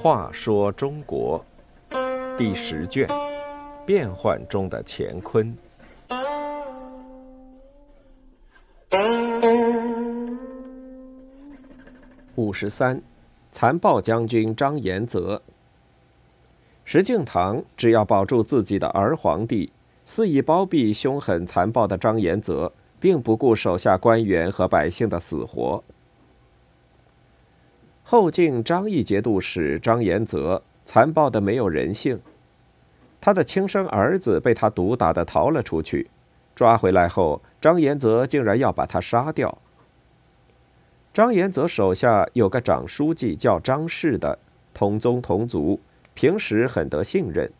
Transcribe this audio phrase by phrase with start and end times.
[0.00, 1.44] 话说中国
[2.38, 3.06] 第十卷：
[3.84, 5.54] 变幻中的乾坤。
[12.36, 13.02] 五十三，
[13.50, 15.42] 残暴将军张延泽。
[16.84, 19.72] 石敬瑭只要保住自己的儿皇帝，
[20.06, 25.82] 肆意包庇凶狠残暴的张延泽，并不顾手下官员和百姓的死活。
[28.02, 32.20] 后晋张毅节度使张延泽残暴的没有人性，
[33.20, 36.08] 他的亲生儿子被他毒打的逃了出去，
[36.54, 39.58] 抓回来后，张延泽竟然要把他杀掉。
[41.12, 44.38] 张延泽手下有个长书记叫张氏的，
[44.72, 45.80] 同宗同族，
[46.14, 47.50] 平时很得信任。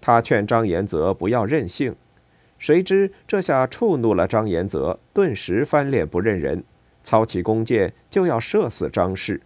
[0.00, 1.94] 他劝张延泽不要任性，
[2.62, 6.62] 谁知这下触怒了张延泽，顿时翻脸不认人，
[7.02, 9.40] 操起弓箭就要射死张氏。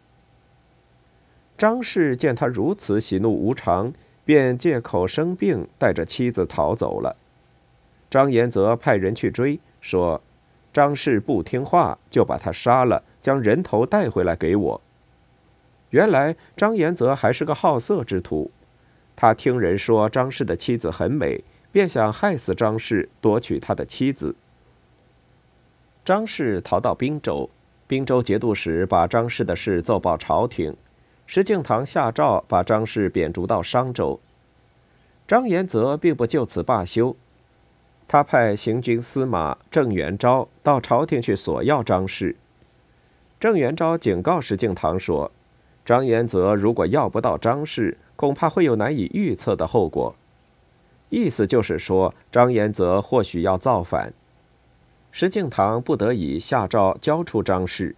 [1.57, 3.91] 张氏见他如此喜怒无常，
[4.27, 7.17] 便借口生病，带着妻子逃走了。
[8.11, 10.21] 张延泽派人去追，说
[10.71, 14.81] ：“张氏不听话，就把他杀了，将人头带回来给我。”
[15.89, 18.51] 原来张延泽还是个好色之徒，
[19.17, 21.43] 他听人说张氏的妻子很美，
[21.77, 24.35] 便想害死张氏，夺取他的妻子。
[26.07, 27.51] 张氏逃到滨州，
[27.87, 30.75] 滨州节度使把张氏的事奏报朝廷。
[31.27, 34.19] 石敬瑭下诏把张氏贬逐到商州。
[35.29, 37.15] 张延泽并不就此罢休，
[38.09, 42.37] 他派行军司马郑元昭到朝廷去索要张氏。
[43.39, 45.31] 郑元昭警告石敬瑭说
[45.85, 50.17] ：“张延泽如果要不到张氏，恐怕会有难以预测的后果。”
[51.09, 54.13] 意思就是说，张延泽或许要造反。
[55.13, 57.95] 石敬瑭不得已下诏交出张氏，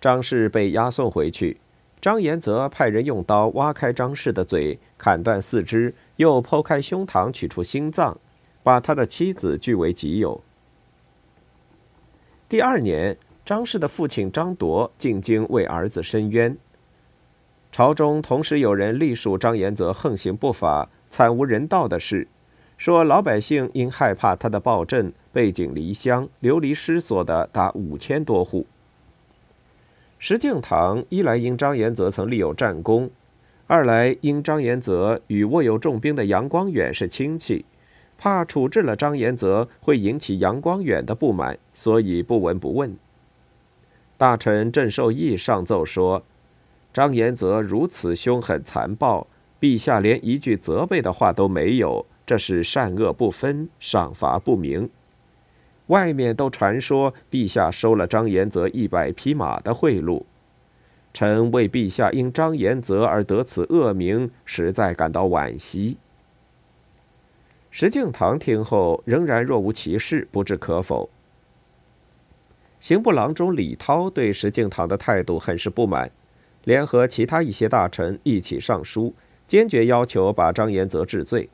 [0.00, 1.58] 张氏被押送回去。
[2.00, 8.16] 张延泽派人用刀挖开张氏的嘴，砍断四肢，又剖开胸膛，取出心脏，
[8.62, 10.40] 把他的妻子据为己有。
[12.48, 16.56] 第二年，张氏的父亲张铎进京为儿子申冤。
[17.72, 22.28] 朝中同时有人隶属张延泽横行不法、惨无人道的事，
[22.76, 28.66] 说老百姓因害怕他的暴政，背井离乡、流离失所的达五千多户。
[30.18, 33.10] 石敬瑭一来因张延泽曾立有战功，
[33.66, 37.64] 二来因张延泽与握有重兵的杨光远是亲戚，
[38.18, 42.96] 怕处置了张延泽会引起杨光远的不满，所以不闻不问。
[44.16, 46.24] 大臣郑受益上奏说，
[46.92, 49.28] 张延泽如此凶狠残暴，
[49.60, 54.88] 陛下连一句责备的话都没有，这是善恶不分，赏罚不明。
[55.88, 60.22] 外面都传说陛下收了张延泽一百匹马的贿赂，
[61.12, 65.96] 臣为陛下因张延泽而得此恶名，实在感到惋惜。
[67.70, 71.08] 石敬瑭听后仍然若无其事，不置可否。
[72.78, 76.10] 刑部郎中李涛对石敬瑭的态度很是不满，
[76.64, 79.14] 联合其他一些大臣一起上书，
[79.48, 81.48] 坚决要求把张延泽治罪。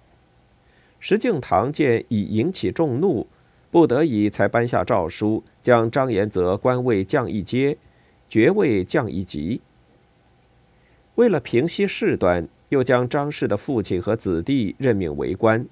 [1.00, 3.26] 石敬瑭见已引起众怒。
[3.70, 7.76] 不得已，才颁下诏书，将张延泽官位降一阶，
[8.28, 9.60] 爵位降一级。
[11.16, 15.66] 为了平息事端，又将张氏的父亲和子弟任命为官。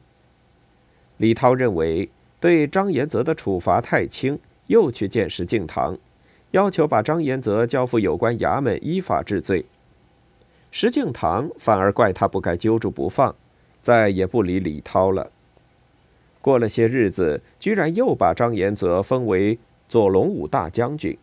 [1.18, 5.96] 李涛认为对张延泽的处罚太轻，又去见石敬瑭，
[6.50, 9.64] 要求把张延泽交付有关衙门依法治罪。
[10.72, 13.36] 石敬瑭反而怪他不该揪住不放，
[13.82, 15.30] 再也不理李涛了。
[16.40, 21.16] 过了些日子，居然又把张延泽封为左龙武大将军。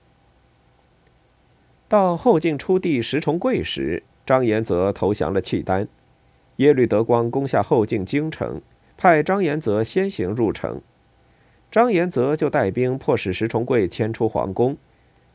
[1.87, 5.87] 到后晋初帝石重贵时，张延泽投降了契丹，
[6.57, 8.61] 耶律德光攻下后晋京城，
[8.95, 10.79] 派张延泽先行入城，
[11.71, 14.77] 张延泽就带兵迫使石重贵迁出皇宫，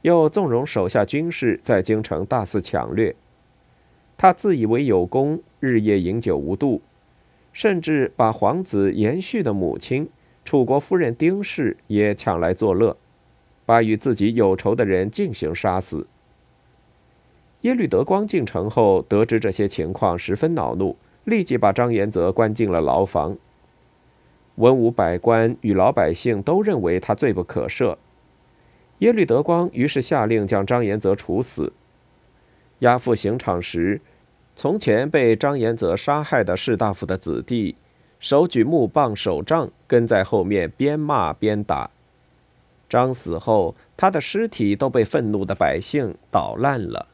[0.03, 3.17] 又纵容手下军士在京城大肆抢掠，
[4.17, 6.81] 他自以为有功，日夜饮酒无度。
[7.53, 10.09] 甚至把皇子延续的母亲
[10.45, 12.97] 楚国夫人丁氏也抢来作乐，
[13.65, 16.09] 把与自己有仇的人进行杀死。
[17.61, 23.39] 耶律德光进城后，得知这些情况，十分恼怒，立即把张延泽关进了牢房。
[24.57, 27.97] 文武百官与老百姓都认为他罪不可赦，
[28.99, 31.73] 耶律德光于是下令将张延泽处死。
[32.81, 34.01] 押赴刑场时。
[34.57, 37.75] 从前被张延泽杀害的士大夫的子弟，
[38.21, 41.91] 手举木棒手杖，跟在后面边骂边打。
[42.89, 47.07] 张死后，他的尸体都被愤怒的百姓捣烂了。